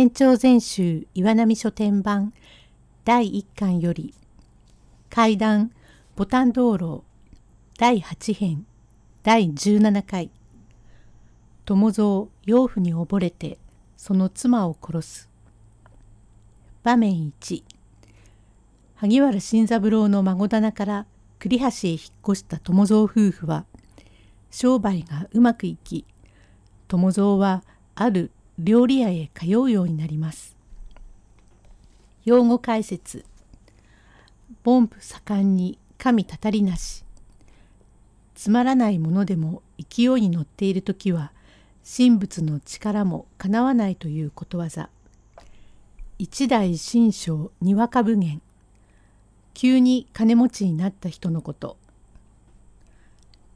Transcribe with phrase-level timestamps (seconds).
[0.00, 2.32] 天長全集岩波書店版
[3.04, 4.14] 第1巻より
[5.10, 5.72] 階段
[6.16, 7.02] ボタン道路
[7.76, 8.64] 第8編
[9.22, 10.30] 第17回
[11.66, 13.58] 友蔵養父に溺れて
[13.98, 15.28] その妻を殺す。
[16.82, 17.62] 場面1
[18.94, 21.06] 萩原新三郎の孫棚から
[21.38, 23.66] 栗橋へ引っ越した友蔵夫婦は
[24.50, 26.06] 商売がうまくいき
[26.88, 27.62] 友蔵は
[27.94, 28.30] ある
[28.62, 30.54] 料理屋へ通うようになります。
[32.26, 33.24] 用語解説。
[34.66, 37.02] 凡夫盛んに神たたりなし。
[38.34, 41.32] つまらないものでも勢いに乗っている時は
[41.96, 44.90] 神仏の力もかなわないということわざ。
[46.18, 48.42] 一代神将にわか武言
[49.54, 51.78] 急に金持ちになった人のこと。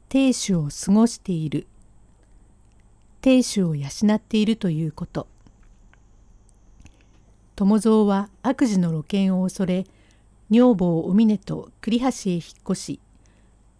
[0.09, 1.67] 亭主を過ごしている
[3.25, 5.25] 亭主を養っているということ。
[7.55, 9.87] 友蔵は悪事の露見を恐れ
[10.51, 12.99] 女房お峰と栗橋へ引っ越し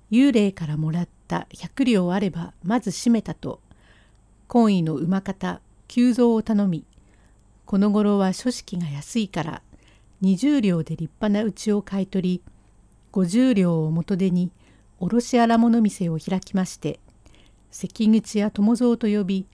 [0.09, 3.59] 幽霊からもらった百両あればまず閉めたと
[4.50, 6.84] 懇意の馬方久蔵を頼み
[7.66, 9.62] この頃は書式が安いから
[10.23, 12.41] 20両で立派な家を買い取り
[13.12, 14.52] 50両を元手に
[15.00, 17.00] 卸荒物店を開きまして
[17.78, 19.48] 関口や友蔵と呼び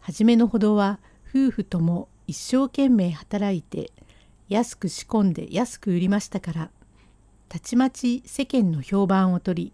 [0.00, 3.90] 初めのほどは夫婦とも一生懸命働いて
[4.50, 6.70] 安く仕込んで安く売りましたから
[7.48, 9.72] たちまち世間の評判を取り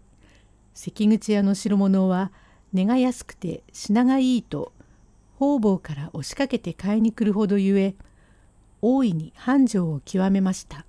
[0.73, 2.31] 関口屋の代物は
[2.71, 4.71] 値が安くて品がいいと
[5.37, 7.95] 方々から押しかけて買いに来るほどゆえ
[8.81, 10.85] 大いに繁盛を極めました。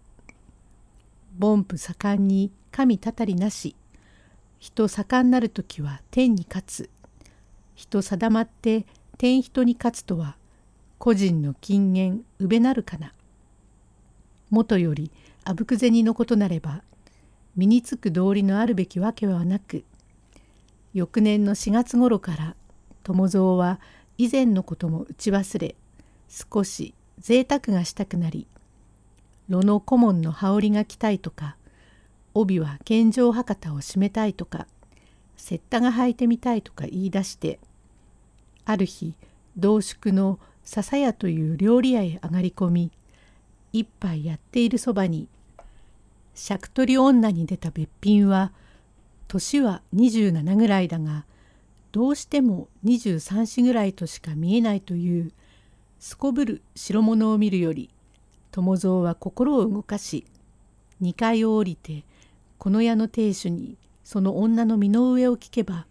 [1.41, 3.75] 凡夫盛んに神たたりなし
[4.59, 6.91] 人盛んなる時は天に勝つ。
[7.75, 8.87] 人定まって
[9.19, 10.37] 天人に勝つとは
[10.99, 13.13] 個人の金言うべなるかな。
[14.51, 15.11] もとより
[15.45, 16.83] あぶく銭のことなれば
[17.57, 19.85] 身につく道理のあるべきわけはなく
[20.93, 22.57] 翌年の4月頃から
[23.03, 23.81] 友蔵は
[24.19, 25.75] 以前のことも打ち忘れ
[26.29, 28.47] 少し贅沢がしたくなり
[29.49, 31.57] 炉の顧問の羽織が着たいとか
[32.39, 34.67] 帯は健常博多を締めたいとか
[35.39, 37.59] 雪駄が履いてみたいとか言い出して
[38.67, 39.15] ある日
[39.57, 42.93] 同宿の笹屋という料理屋へ上がり込み
[43.73, 45.29] 一杯やっているそばに
[46.35, 48.53] 尺取り女に出たべっぴんは
[49.29, 51.25] 年は27ぐらいだが
[51.93, 55.33] どうしても23歳ぐらいとしか見えないという
[55.99, 57.89] すこぶる代物を見るより
[58.51, 60.27] 友蔵は心を動かし
[61.01, 62.05] 2階を降りて
[62.59, 65.87] この家の亭主にその女の身の上を聞けば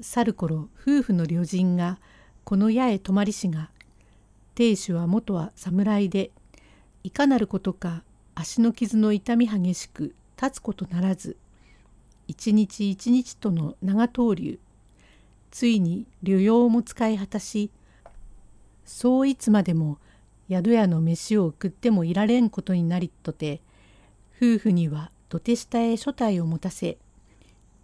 [0.00, 1.98] 去る頃夫婦の旅人が
[2.44, 3.70] この矢へ泊まりしが
[4.54, 6.30] 亭主は元は侍で
[7.04, 8.02] いかなることか
[8.34, 11.36] 足の傷の痛み激しく立つことならず
[12.28, 14.58] 一日一日との長逗留
[15.50, 17.70] ついに旅用も使い果たし
[18.84, 19.98] そういつまでも
[20.50, 23.60] 宿屋の飯を食ってもいられんことになりとて
[24.36, 26.98] 夫婦には土手下へ所帯を持たせ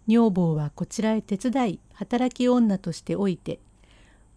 [0.07, 3.57] 女房はこちらへ手伝い働き女としておいて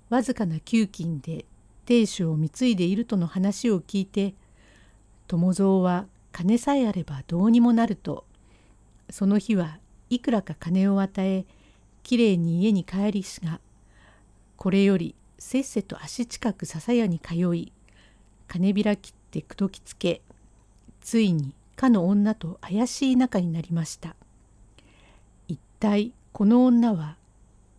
[0.09, 1.45] わずかな給金で
[1.85, 4.33] 亭主を貢いでいるとの話を聞いて
[5.27, 8.25] 友蔵は金さえあればどうにもなると
[9.11, 9.77] その日は
[10.09, 11.45] いくらか金を与え
[12.03, 13.61] きれいに家に帰りしが
[14.57, 17.75] これよりせっせと足近く笹屋に通い
[18.49, 20.23] 金開きって口説きつけ
[21.03, 24.15] ついにかの女と怪しい仲になりました。
[25.49, 27.17] 一体この女は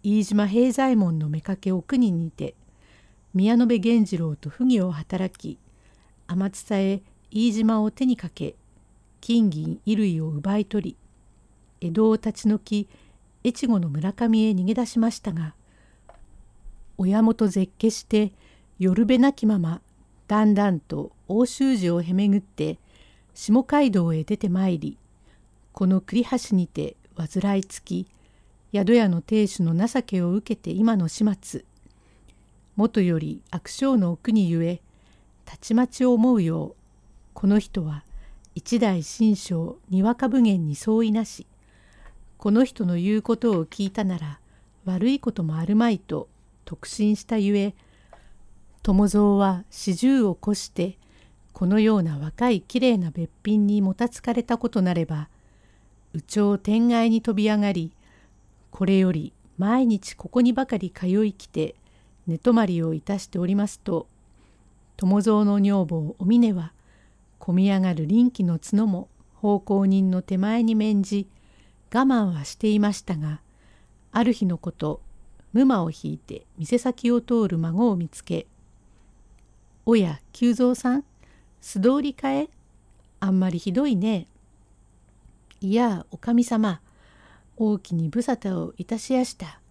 [0.04, 2.54] 飯島平左衛門の妾お国にて
[3.34, 5.58] 宮野部源次郎と不義を働き
[6.28, 8.56] 天津さえ飯島を手にかけ
[9.22, 10.98] 金銀衣類を奪い取
[11.82, 12.90] り江戸を立ち退き
[13.46, 15.56] 越後の村上へ逃げ出しましたが
[16.98, 18.34] 親元絶景して
[18.80, 19.80] 夜べなきまま
[20.28, 22.80] だんだんと奥州寺をへめぐって
[23.34, 24.98] 下街道へ出てまいり
[25.72, 28.08] この栗橋にて患いつき
[28.74, 31.66] 宿屋の亭主の情けを受けて今の始末。
[32.76, 34.82] もとより悪性の奥にゆえ
[35.46, 36.76] たちまち思うよう
[37.34, 38.04] この人は
[38.56, 41.46] 一代新章にわか武言に相違なし
[42.38, 44.40] この人の言うことを聞いたなら
[44.86, 46.28] 悪いこともあるまいと
[46.66, 47.76] 特進したゆえ
[48.82, 50.98] 友蔵は四十を越して
[51.54, 55.30] このような若いきれいなべっぴんにもたつかれたことなれば
[56.14, 57.92] 有頂天外に飛び上がり
[58.72, 61.76] これより毎日ここにばかり通い来て
[62.26, 64.08] 寝泊まりをいたしておりますと
[64.98, 66.74] 友蔵の女房お峰は
[67.38, 71.28] こみ上がる臨機の角も奉公人の手前に免じ
[71.94, 73.42] 我慢はしていましたが
[74.12, 75.02] ある日のこと
[75.52, 78.48] 無馬を引いて店先を通る孫を見つけ
[79.86, 81.04] 「おや久蔵さん
[81.64, 82.50] 素通りかえ？
[83.22, 84.28] あんまりひどいね」
[85.62, 86.82] 「いやおかみさま
[87.56, 89.62] 大きに無沙汰をいたしやした。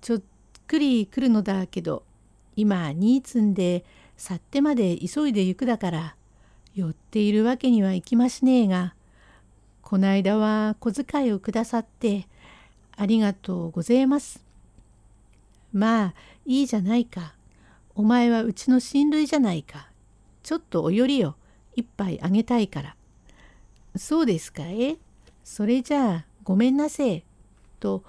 [0.00, 0.22] ちょっ
[0.68, 2.04] くり来るのだけど
[2.54, 3.84] 今荷積んで
[4.16, 6.14] 去ってまで急いで行くだから
[6.76, 8.94] 寄っているわけにはいきましねえが
[9.82, 12.28] こないだは小遣いをくださって
[12.96, 14.44] ありがとうございます。
[15.72, 16.14] まあ
[16.46, 17.34] いいじゃないか。
[17.96, 19.87] お前はうちの親類じゃないか。
[20.48, 21.36] ちょっとおよりよ。
[21.76, 22.96] 一杯あげたいから。
[23.96, 24.96] そうですかえ？
[25.44, 27.24] それじゃあごめんなせえ。
[27.80, 28.02] と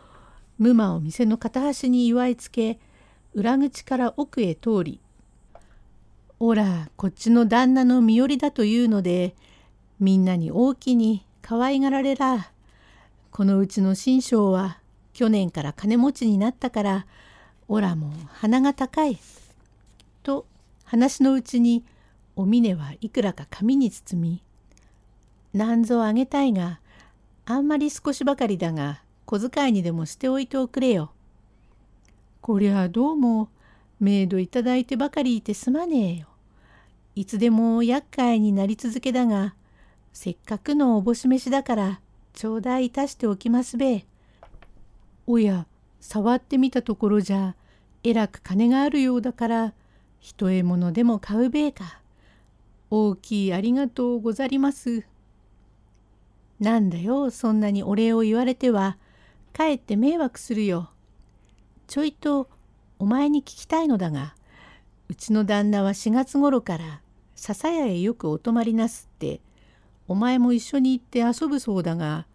[0.57, 2.79] 無馬を店の片端に祝いつけ
[3.33, 5.01] 裏口から奥へ通り
[6.39, 9.35] 「おらこっちの旦那の身寄りだというので
[9.99, 12.53] みんなに大きに可愛がられら
[13.31, 14.79] このうちの新章は
[15.11, 17.05] 去年から金持ちになったから
[17.67, 19.19] おらも鼻が高い」
[20.23, 20.45] と
[20.85, 21.83] 話のうちに
[22.39, 24.41] お峰はいくらか紙に包み
[25.53, 26.79] 「なんぞあげたいが
[27.45, 31.11] あんまり少しばかりだが小遣いにでもしておいておくれよ。
[32.39, 33.49] こりゃどうも
[33.99, 36.27] メイドいただいてばかりいてすまねえよ。
[37.13, 39.53] いつでも厄介になり続けだが
[40.13, 41.99] せっかくのおぼし飯だから
[42.31, 44.05] 頂戴いたしておきますべ。
[45.27, 45.67] おや
[45.99, 47.57] 触ってみたところじゃ
[48.03, 49.73] えらく金があるようだから
[50.21, 51.98] 一獲物でも買うべえか。
[52.91, 55.05] 大きいありがとうござります。
[56.59, 58.97] なんだよそんなにお礼を言われては
[59.53, 60.89] かえって迷惑するよ。
[61.87, 62.49] ちょいと
[62.99, 64.35] お前に聞きたいのだが
[65.07, 67.01] うちの旦那は4月頃から
[67.35, 69.39] 笹屋へよくお泊まりなすって
[70.07, 72.27] お前も一緒に行って遊ぶそうだが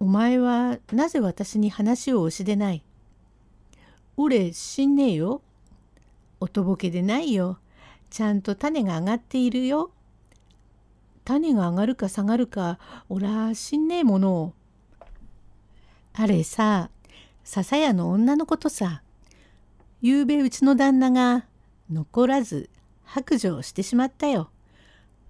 [0.00, 2.84] お前はなぜ私に話を押しでない。
[4.16, 5.42] 俺死んねえよ。
[6.40, 7.58] おとぼけでないよ。
[8.10, 9.90] ちゃんと種が上がっているよ。
[11.24, 12.78] 種が上がるか下がるか
[13.08, 14.52] おら死んねえものを
[16.14, 16.88] あれさ
[17.44, 19.02] 笹屋の女のことさ。
[20.00, 21.44] ゆうべうちの旦那が
[21.90, 22.70] 残らず
[23.04, 24.50] 白状してしまったよ。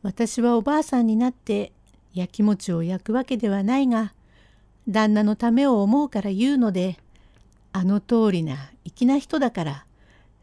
[0.03, 1.73] 私はおばあさんになって
[2.13, 4.13] 焼き餅を焼くわけではないが
[4.89, 6.99] 旦那のためを思うから言うので
[7.73, 9.87] あの通りな粋な人だから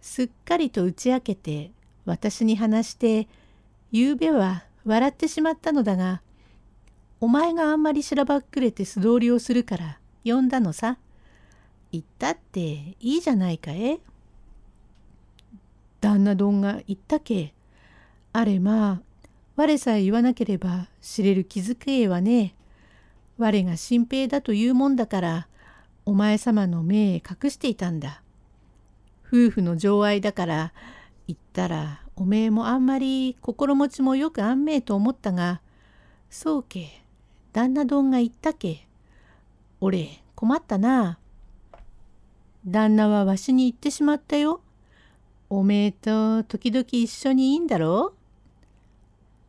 [0.02, 1.72] すっかりと打ち明けて
[2.06, 3.28] 私に話して
[3.92, 6.22] ゆうべは笑ってしまったのだが
[7.20, 10.98] お前があんまりしらばっくれて素通りをするから呼んだのさ。
[11.92, 12.60] 言ったって
[13.00, 14.00] いいじゃないかえ。
[16.02, 17.54] 旦那どんが言ったけ。
[18.34, 19.02] あれまあ
[19.56, 22.54] 我さえ言わなければ知れる気づけえはね
[23.38, 25.48] 我が新平だというもんだから
[26.06, 28.22] お前様の目へ隠していたんだ。
[29.28, 30.74] 夫婦の情愛だから
[31.28, 35.62] 言ったらおめえもあんまり心持ちもよくあんめえと思ったが
[36.30, 37.04] そうけ
[37.54, 38.88] 旦那どんが言ったけ
[39.80, 41.20] 俺困ったな。
[42.66, 44.62] 旦那はわしに言ってしまったよ。
[45.50, 48.14] おめえと時々一緒にいいんだろ?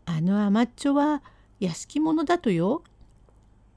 [0.06, 1.22] うあの甘っちょは
[1.58, 2.82] 屋敷者だとよ。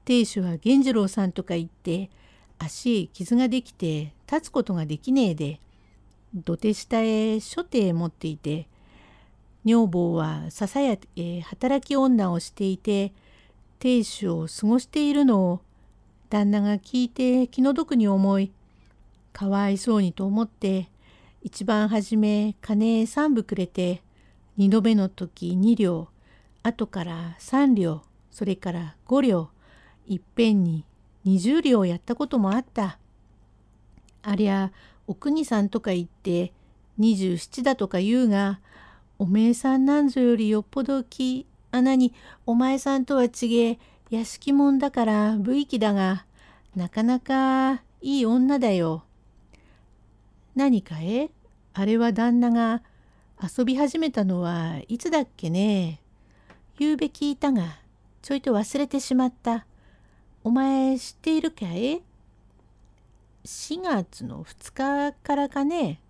[0.04, 2.10] 亭主は源次郎さんとか言って
[2.58, 5.60] 足へ傷ができて立つことができねえで
[6.34, 8.68] 土手下へ所定持っていて
[9.64, 13.12] 女房は笹屋へ働き女をしていて
[13.78, 15.60] 亭主を過ごしているのを
[16.28, 18.52] 旦那が聞いて気の毒に思い
[19.32, 20.88] かわいそうにと思って
[21.42, 24.02] 一番初め金三部くれて
[24.56, 26.08] 二度目の時二両
[26.62, 29.50] 後から三両それから五両
[30.06, 30.84] いっぺんに
[31.24, 32.98] 二十両やったこともあった。
[34.22, 34.72] ありゃ
[35.10, 36.52] お国さんとか言って
[36.96, 38.60] 二十七だとか言うが
[39.18, 42.14] おめえさんなんぞよりよっぽどき穴に
[42.46, 43.78] お前さんとは違え
[44.10, 46.26] 屋敷もんだから無意気だが
[46.76, 49.02] なかなかいい女だよ。
[50.54, 51.30] 何かえ？
[51.74, 52.84] あれは旦那が
[53.42, 56.00] 遊び始めたのはいつだっけね？
[56.78, 57.80] ゆうべ聞いたが
[58.22, 59.66] ちょいと忘れてしまった。
[60.44, 62.00] お前知っているかい
[63.44, 64.72] ?4 月の2
[65.12, 66.00] 日からかね。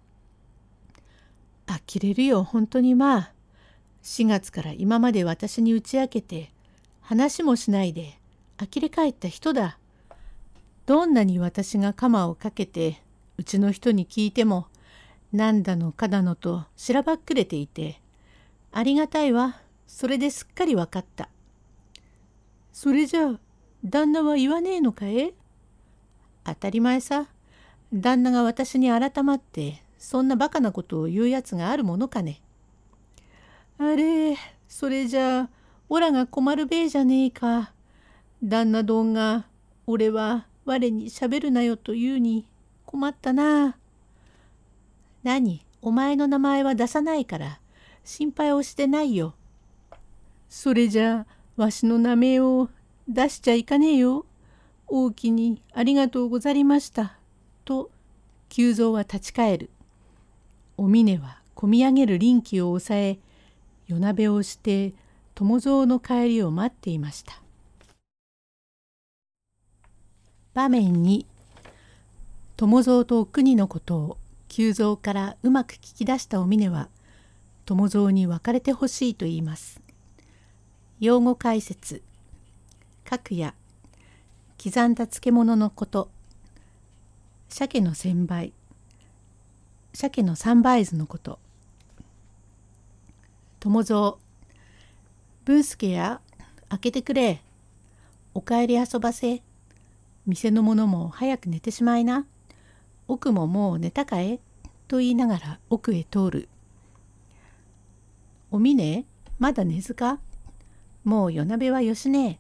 [1.67, 3.33] 呆れるよ本当にまあ。
[4.03, 6.53] 4月から今まで私に打ち明けて
[7.01, 8.19] 話もしないで
[8.59, 9.79] 呆れ返った人だ。
[10.87, 13.03] どんなに私が鎌をかけて
[13.37, 14.67] うちの人に聞いても
[15.33, 18.01] 何だのかだのとしらばっくれていて
[18.73, 19.61] ありがたいわ。
[19.87, 21.29] それですっかりわかった。
[22.73, 23.41] それじゃあ、
[23.85, 25.35] 旦那は言わねえのかえ？
[26.45, 27.29] 当たり前さ。
[27.93, 32.41] 旦那が私に改まって、そんなバカなことを言うやつがあるものかね。
[33.79, 34.37] あれ、
[34.69, 35.51] それじゃあ、
[35.89, 37.73] おらが困るべえじゃねえか。
[38.43, 39.47] 旦那どんが、
[39.87, 42.47] 俺は我にしゃべるなよと言うに
[42.87, 43.77] 困ったな。
[45.23, 47.61] 何お前の名前は出さないから
[48.05, 49.35] 心配をしてないよ。
[50.49, 52.69] それじゃあわしの名前を
[53.09, 54.27] 出しちゃいかねえよ。
[54.93, 57.17] 大きにありがとうござりました。
[57.65, 57.93] と
[58.49, 59.71] 久蔵は立ち返る。
[60.77, 63.19] お峰はこみ上げる臨機を抑え
[63.87, 64.93] 夜鍋をして
[65.37, 67.41] 友蔵の帰りを待っていました。
[70.55, 71.25] 場面に
[72.57, 74.19] 友蔵と国のことを
[74.49, 76.89] 久蔵からうまく聞き出したお峰は
[77.65, 79.81] 友蔵に別れてほしいと言います。
[80.99, 82.03] 用語解説
[83.05, 83.55] 各夜
[84.63, 86.11] 刻んだ漬物のこと。
[87.49, 88.53] 鮭の千倍。
[89.95, 91.39] 鮭の三倍図のこと。
[93.59, 94.17] 友蔵。
[95.47, 96.21] 文助や
[96.69, 97.41] 開けてくれ。
[98.35, 99.41] お帰り遊ばせ。
[100.27, 102.27] 店の者も早く寝てしまいな。
[103.09, 104.41] 奥ももう寝たかえ？
[104.89, 106.51] と言いながら奥へ通る。
[108.51, 109.07] おみね
[109.39, 110.21] まだ寝ずか？
[111.03, 112.39] もう夜鍋はよしねえ。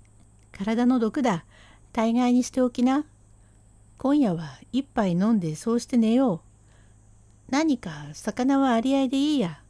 [0.52, 1.46] 体の毒だ。
[1.92, 3.04] 大概にしておきな。
[3.98, 6.40] 今夜は一杯飲んでそうして寝よう。
[7.50, 9.60] 何か魚はありあいでいいや。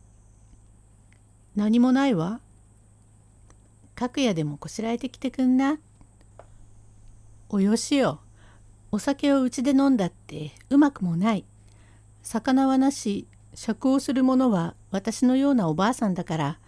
[1.57, 2.41] 何もないわ。
[3.95, 5.79] 各屋でもこしらえてきてくんな。
[7.49, 8.21] およしよ。
[8.93, 11.45] お酒をうちで飲んだってうまくもない。
[12.23, 16.59] 魚はなし、酌をする者は私のようなおばあさんだから、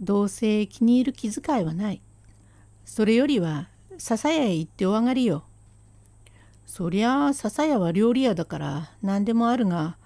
[0.00, 2.00] どうせ気に入る気遣いはない。
[2.84, 3.68] それよりは
[4.00, 5.44] 笹屋へ行ってお上がりよ。
[6.64, 9.98] そりゃあ笹屋は料理屋だから何でもあるが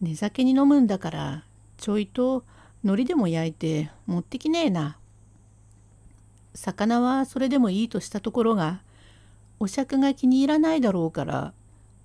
[0.00, 1.44] 寝酒に飲むんだから
[1.76, 2.44] ちょいと
[2.82, 4.96] 海苔でも焼いて持ってきねえな。
[6.54, 8.80] 魚はそれでもいいとしたところが
[9.60, 11.52] お酌が気に入らないだろうから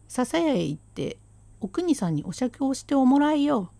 [0.09, 1.15] 笹屋へ行って
[1.61, 3.71] お国さんにお酌をしておもらいよ。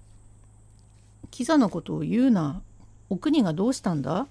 [1.29, 2.61] キザなことを言うな。
[3.09, 4.27] お国がどうしたんだ？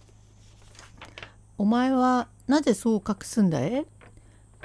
[1.58, 3.84] お前はなぜそう隠すんだい？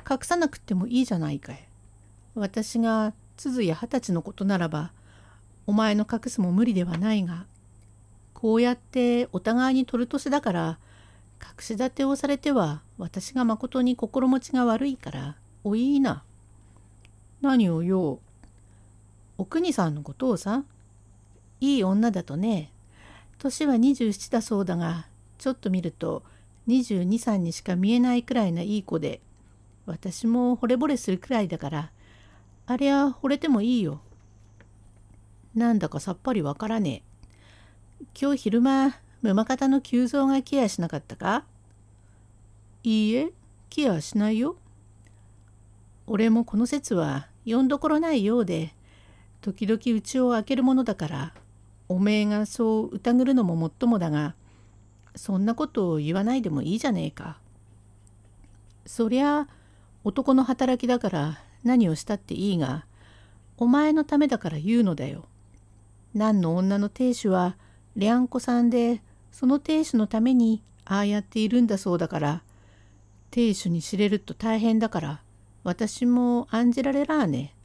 [0.09, 1.67] 隠さなくてもいいじゃないかい。
[2.35, 4.91] 私が鈴や二十歳のことならば
[5.65, 7.45] お前の隠すも無理ではないが
[8.33, 10.77] こうやってお互いに取る年だから
[11.41, 16.23] 隠し立てをされては私がまことに心持ちが悪いからおいいな。
[17.41, 18.19] 何をよう？
[19.39, 20.63] お国さんのことをさ
[21.59, 22.71] いい女だとね
[23.39, 25.07] 年は27だそうだが
[25.39, 26.23] ちょっと見ると
[26.67, 29.21] 22、3にしか見えないくらいないい子で
[29.85, 31.91] 私も惚れ惚れするくらいだから
[32.65, 34.01] ありゃ惚れてもいいよ。
[35.53, 37.03] なんだかさっぱりわからね
[38.01, 38.05] え。
[38.19, 41.45] 今日昼間沼方の急増がケアしなかったか？
[42.83, 43.31] いいえ
[43.69, 44.55] ケアしないよ。
[46.07, 48.73] 俺もこの説は読んどころないようで
[49.41, 51.33] 時々家を開けるものだから
[51.89, 54.35] おめえがそう疑るのももっともだが
[55.15, 57.39] そんなことを言わないでもいいじゃねえか。
[58.85, 59.47] そりゃ
[60.03, 62.85] 男の働きだから何をしたっていいが
[63.57, 65.25] お前のためだから言うのだよ。
[66.13, 67.57] 何の女の亭主は
[67.95, 69.01] レアンコさんで
[69.31, 72.43] その亭主のためにああやっているんだそうだから
[73.31, 75.21] 亭主に知れると大変だから
[75.63, 77.55] 私も案じられらあね。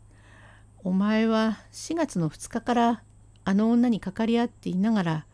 [0.84, 3.02] お前は4月の2日から
[3.44, 5.26] あの女にかかり合っていながら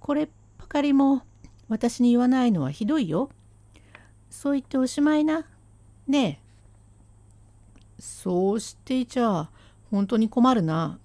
[0.00, 0.28] これっ
[0.64, 1.22] ばかりも
[1.74, 3.30] 私に言わないのはひどいよ。
[4.30, 5.44] そう言っておしまいな。
[6.06, 6.40] ね
[7.98, 8.00] え。
[8.00, 9.48] そうしていちゃ
[9.90, 11.00] 本当に困るな。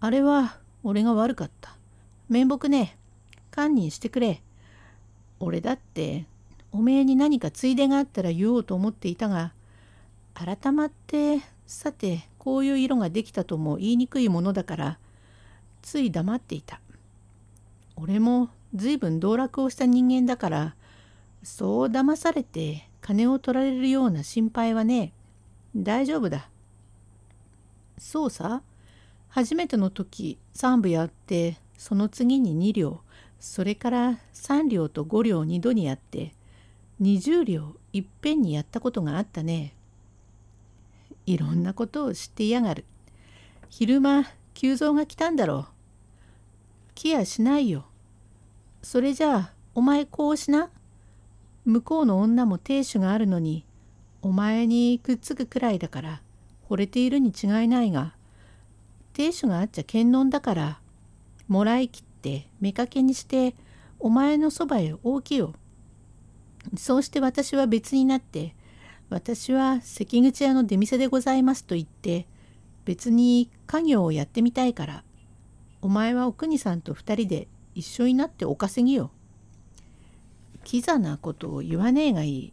[0.00, 1.76] あれは俺が悪かった。
[2.28, 2.98] 面目ね
[3.52, 4.42] 堪忍してくれ。
[5.38, 6.26] 俺だって
[6.72, 9.52] おめえに何かついでがあったら言おうと思っていたが
[10.34, 14.98] 改まってさてこういう色ができたとも言いにくいものだから
[15.80, 16.80] つい黙っていた。
[17.94, 20.76] 俺も随分道楽をした人間だから
[21.42, 25.12] そう騙されて金を取られるような心配はね
[25.76, 26.48] 大丈夫だ。
[27.98, 28.62] そうさ
[29.28, 33.00] 初めての時3部やってその次に2両
[33.38, 36.34] それから3両と5両2度にやって
[37.00, 39.74] 20両いっぺんにやったことがあったね。
[41.26, 42.84] いろんなことを知っていやがる。
[43.68, 45.66] 昼間急増が来たんだろう。
[46.94, 47.86] 来やしないよ。
[48.86, 50.70] それじゃあお前こうしな。
[51.64, 53.64] 向こうの女も亭主があるのに
[54.22, 56.22] お前にくっつくくらいだから
[56.70, 58.14] 惚れているに違いないが
[59.12, 60.80] 亭主があっちゃ検問だから
[61.48, 63.56] もらいきって妾にして
[63.98, 65.52] お前のそばへ大きよ。
[66.76, 68.54] そうして私は別になって
[69.10, 72.28] 私は関口屋の出店でございますと言って
[72.84, 75.02] 別に家業をやってみたいから
[75.82, 79.10] お前はお国さんと二人で一緒になってお稼ぎよ。
[80.64, 82.52] キザなことを言わねえがいい。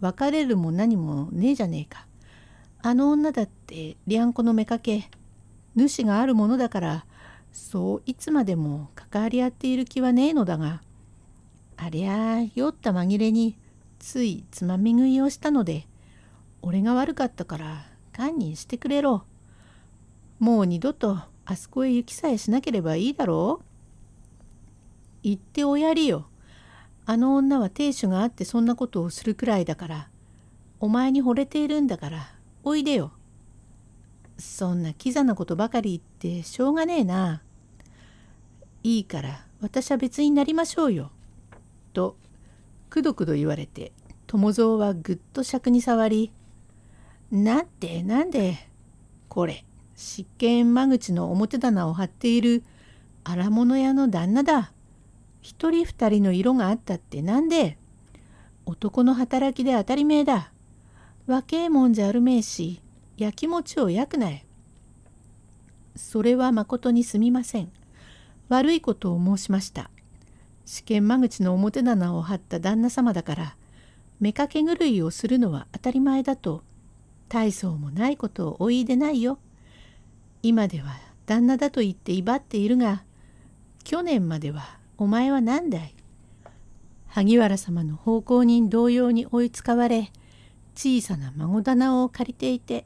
[0.00, 2.06] 別れるも何もねえじゃねえか。
[2.82, 5.08] あの女だってりゃんこの妾
[5.76, 7.06] 主があるものだから
[7.52, 10.82] そういつまでも関わり合っている気はねえのだが
[11.76, 13.56] ありゃ酔った紛れに
[13.98, 15.86] ついつまみ食いをしたので
[16.62, 19.24] 俺が悪かったから堪忍してくれろ。
[20.40, 23.69] もう二度とあそこへ行きさえしなければいいだろう
[25.22, 26.26] 言っておやりよ。
[27.06, 30.08] あの女は亭主があってそんなことをするくらいだから
[30.78, 33.12] お前に惚れているんだからおいでよ。
[34.38, 35.98] そんなキザなことばかり言
[36.38, 37.42] ってしょうがねえな。
[38.82, 41.10] いいから私は別になりましょうよ。
[41.92, 42.16] と
[42.88, 43.92] くどくど言われて
[44.26, 46.32] 友蔵はぐっと尺に触り
[47.30, 48.56] 「なんでなんで
[49.28, 49.64] これ
[49.96, 52.64] 執権間口の表棚を張っている
[53.22, 54.72] 荒物屋の旦那だ。
[55.40, 57.78] 一人二人の色があったってなんで？
[58.66, 60.52] 男の働きで当たり前だ。
[61.26, 62.82] 若えもんじゃあるめえし
[63.16, 64.44] やきもちを焼くなえ。
[65.96, 67.70] それはまことにすみません。
[68.48, 69.90] 悪いことを申しました。
[70.64, 73.56] 試験間口の表棚を張った旦那様だから
[74.20, 76.62] 妾狂いをするのは当たり前だと
[77.28, 79.38] 大層もないことをおいでないよ。
[80.42, 83.04] 今では旦那だと言って威張っているが
[83.84, 85.94] 去年まではお前は何だい？
[87.08, 90.12] 萩原様の奉公人同様に追いつかわれ
[90.74, 92.84] 小さな孫棚を借りていて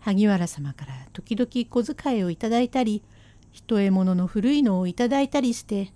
[0.00, 3.02] 萩原様から時々小遣いをいただいたり
[3.52, 5.92] 一獲物の古いのをいただいたりして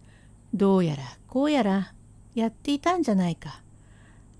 [0.53, 1.95] どうやらこうやら
[2.35, 3.63] やっていたんじゃないか。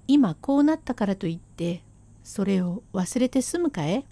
[0.07, 1.83] 今こうなったからといって
[2.23, 4.05] それを忘れて済むかえ？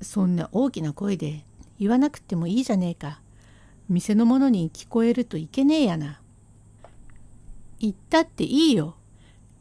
[0.00, 1.44] そんな大きな声で
[1.78, 3.20] 言わなくてもいいじゃねえか。
[3.90, 6.20] 店の者に聞こえるといけねえやな。
[7.80, 8.94] 言ったっていいよ。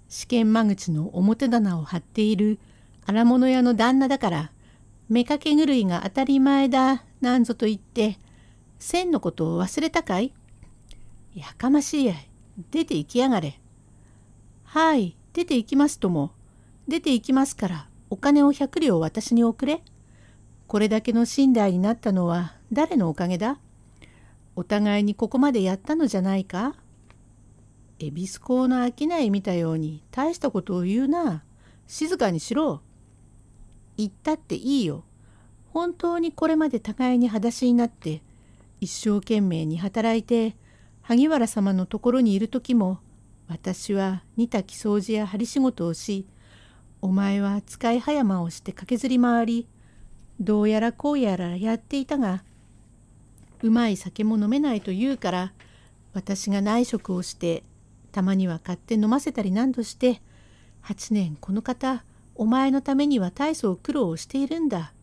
[0.07, 2.59] 試験間口の表棚を張っている
[3.07, 4.51] 荒物屋の旦那だから、
[5.09, 8.19] 妾狂いが当たり前だ、なんぞと言って、
[8.77, 10.31] 千のことを忘れたかい？
[11.33, 12.29] やかましいやい。
[12.69, 13.59] 出て行きやがれ。
[14.63, 16.33] はい、出て行きますとも。
[16.87, 19.81] 出て行きますから、お金を百両私に送れ。
[20.67, 23.57] これだけの寝台になったのは誰のおかげだ？
[24.59, 26.75] お互いにここまでやったのじゃないか？
[27.97, 31.45] 恵比寿港の商い見たように大したことを言うな。
[31.87, 32.81] 静かにしろ。
[33.95, 35.05] 言ったっていいよ。
[35.69, 38.21] 本当にこれまで互いに裸足になって
[38.81, 40.57] 一生懸命に働いて
[41.03, 42.99] 萩原様のところにいる時も
[43.47, 46.27] 私は煮炊き掃除や針仕事をし
[47.01, 49.67] お前は使い早間をして駆けずり回り
[50.41, 52.43] どうやらこうやらやっていたが
[53.61, 55.53] うまい酒も飲めないと言うから
[56.13, 57.63] 私が内職をして
[58.11, 60.21] たまには買って飲ませたり何度して
[60.85, 62.03] 8年この方
[62.35, 64.93] お前のためには大層苦労をしているんだ。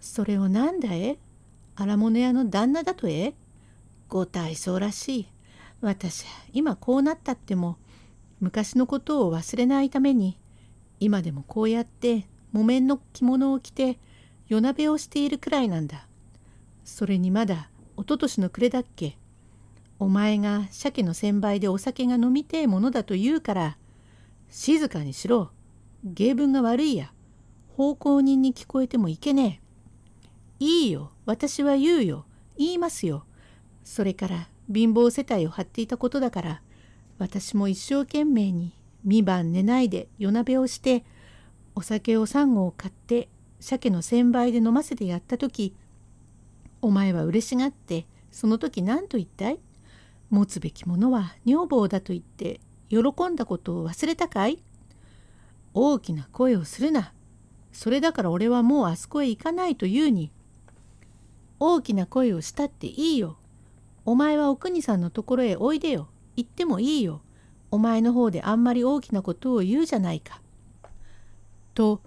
[0.00, 1.16] それを何だえ？
[1.76, 3.32] 荒物屋の旦那だとえ？
[4.08, 5.28] ご大層らしい。
[5.80, 7.78] 私今こうなったっても
[8.38, 10.38] 昔のことを忘れないために
[11.00, 13.98] 今でもこうやって木綿の着物を着て
[14.46, 16.06] 夜鍋をしているくらいなんだ。
[16.84, 19.16] それにまだ一昨年の暮れだっけ？
[19.98, 23.78] お前が鮭の千倍でお酒が飲みてえものだと言うから、
[24.50, 25.50] 静かにしろ。
[26.04, 27.12] 芸文が悪いや。
[27.76, 29.60] 奉公人に聞こえてもいけね
[30.60, 30.64] え。
[30.64, 31.12] いいよ。
[31.24, 32.26] 私は言うよ。
[32.56, 33.24] 言いますよ。
[33.84, 36.62] それから貧乏世帯を張っていたことだから、
[37.18, 38.72] 私も一生懸命に
[39.04, 41.04] 三晩寝ないで夜鍋をして、
[41.74, 43.28] お酒を3合買って
[43.60, 45.74] 鮭の千倍で飲ませてやった時
[46.84, 49.58] お前は嬉しがってその時何と言ったい？
[50.30, 52.98] 持つべきものは女房だと言って喜
[53.30, 54.62] んだことを忘れたかい？
[55.72, 57.12] 大きな声をするな。
[57.72, 60.30] それだから俺はもうあそこへ行かないと言うに。
[61.58, 63.38] 大きな声をしたっていいよ。
[64.04, 66.08] お前はお国さんのところへおいでよ。
[66.36, 67.22] 行ってもいいよ。
[67.70, 70.40] お前の方であんまり大きなことを言うじゃないか。
[71.74, 72.02] と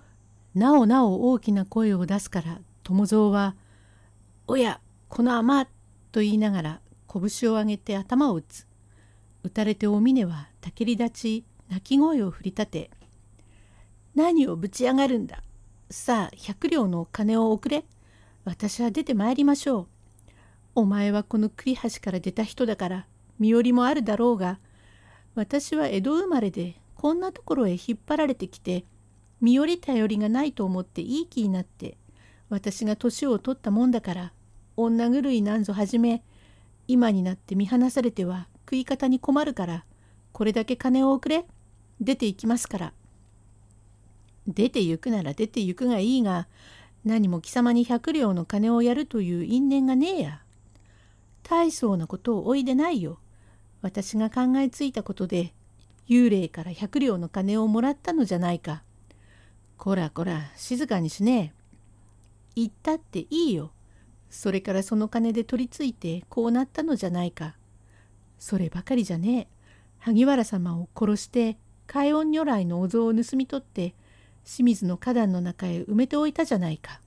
[0.54, 3.56] なおなお大きな声を出すから友蔵は
[4.48, 4.80] 「おや
[5.10, 5.66] この甘」
[6.12, 6.82] と言いながら
[7.12, 8.66] 拳を上げて頭を打つ。
[9.44, 12.92] 打たれてお峰はたけり立ち泣き声を振り立て
[14.16, 15.44] 「何をぶち上がるんだ。
[15.90, 17.86] さあ百両のお金を送れ。
[18.46, 19.88] 私は出てまいりましょう。
[20.76, 23.08] お前はこの栗橋から出た人だから
[23.40, 24.60] 身寄りもあるだろうが
[25.34, 28.86] 私は江戸生まれでこんなところへ引っ張られてきて
[29.42, 31.98] 身寄り頼りがないと思っていい気になって
[32.50, 34.34] 私が年を取ったもんだから
[34.78, 36.24] 女狂いなんぞはじめ
[36.88, 39.86] 今になって見放されては食い方に困るから
[40.32, 41.46] これだけ金を送れ
[42.00, 42.94] 出て行きますから。
[44.48, 46.48] 出て行くなら出て行くがいいが
[47.04, 50.42] 何も貴様に百両の金をやるという因縁がねえや。
[51.44, 53.20] 大層なことをおいでないよ。
[53.82, 55.54] 私が考えついたことで
[56.08, 58.84] 幽霊から百両の金をもらったのじゃないか。
[59.78, 61.54] こらこら静かにしね
[62.56, 62.62] え。
[62.62, 63.72] 言ったっていいよ。
[64.30, 67.56] それからその金で取りついてこうなったのじゃないか。
[68.40, 69.48] そればかりじゃねえ。
[70.00, 73.96] 萩原様を殺して海音如来のお像を盗み取って
[74.46, 77.02] 清水の花壇の中へ埋めておいたじゃないか。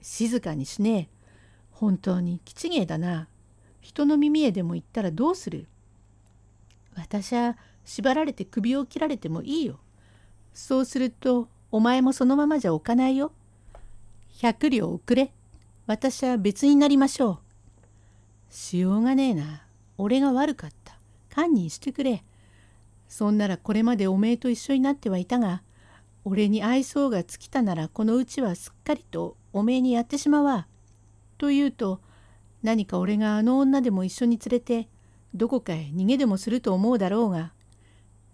[0.00, 1.08] 静かにしねえ。
[1.70, 3.28] 本当に吉芸だな。
[3.80, 5.66] 人の耳へでも言ったらどうする
[6.96, 9.80] 私は縛られて首を切られてもいいよ。
[10.54, 13.32] そうするとお前もそのままじゃおかないよ。
[14.38, 15.32] 百両送れ。
[15.86, 17.38] 私は別になりましょう。
[18.54, 19.66] しようがねえな。
[19.98, 20.98] 俺が悪かった。
[21.30, 22.24] 堪忍してくれ。
[23.08, 25.62] そんならこれまでおめえと一緒になってはいたが、
[26.24, 30.66] 俺に愛想が尽きたならこのうちはすっかりとおめえにやってしまわ。
[31.42, 32.00] と言うと
[32.62, 34.88] 何か俺があの女でも一緒に連れて
[35.34, 37.52] どこかへ逃げでもすると思うだろうが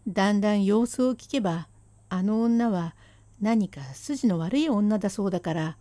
[0.07, 1.69] だんだん様子を聞けば
[2.11, 2.95] あの女は
[3.41, 5.77] 何か筋の悪い女だそうだから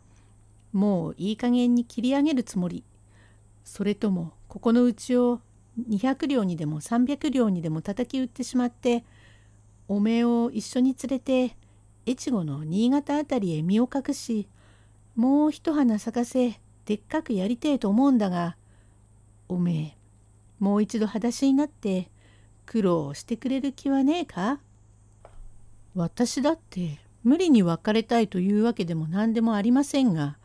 [0.73, 2.83] もういい加減に切り上げるつもり。
[3.63, 5.41] それともここのうちを
[5.89, 9.03] 200両にでも300両にでも叩き売ってしまって
[9.87, 11.55] おめえを一緒に連れて
[12.07, 14.47] 越後の新潟あたりへ身を隠し
[15.15, 18.55] もう一花咲かせでっかくやりてえと思うんだが
[19.49, 19.97] おめえ
[20.59, 22.09] もう一度裸足になって
[22.65, 24.59] 苦労してくれる気はねえか？
[25.93, 30.37] 私だって無理に別れたいというわけでも何でもありませんが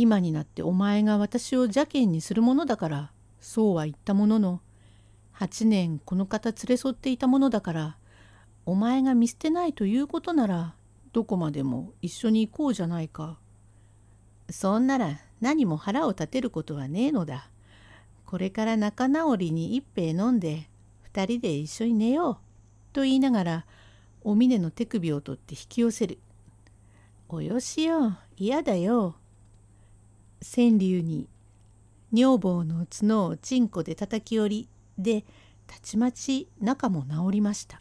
[0.00, 4.60] 今になってお前が私を邪険にするものだからそうは言ったものの
[5.34, 7.96] 8年この方連れ添っていたものだから
[8.64, 10.74] お前が見捨てないということなら
[11.12, 13.38] どこまでも一緒に行こうじゃないか。
[14.50, 17.50] そんなら何も腹を立てることはねえのだ。
[18.24, 20.68] これから仲直りに一杯飲んで
[21.02, 22.36] 二人で一緒に寝よう。
[22.92, 23.66] と言いながら
[24.22, 26.18] お峰の手首を取って引き寄せる。
[27.28, 29.17] およしよ、嫌だよ。
[30.42, 31.28] 川柳に
[32.12, 35.24] 女房の角をチンコで叩き折りで
[35.66, 37.80] たちまち仲も治りました。